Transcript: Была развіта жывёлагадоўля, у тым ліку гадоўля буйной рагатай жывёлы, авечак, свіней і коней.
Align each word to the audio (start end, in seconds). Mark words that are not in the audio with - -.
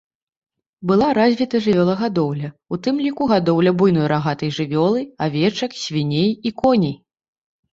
Была 0.91 1.09
развіта 1.17 1.59
жывёлагадоўля, 1.65 2.49
у 2.75 2.79
тым 2.87 2.95
ліку 3.07 3.23
гадоўля 3.33 3.71
буйной 3.83 4.07
рагатай 4.13 4.49
жывёлы, 4.59 4.99
авечак, 5.27 5.71
свіней 5.83 6.31
і 6.49 6.55
коней. 6.65 6.97